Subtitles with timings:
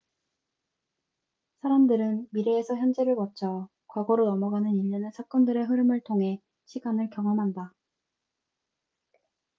[1.61, 7.75] 사람들은 미래에서 현재를 거쳐 과거로 넘어가는 일련의 사건들의 흐름을 통해 시간을 경험한다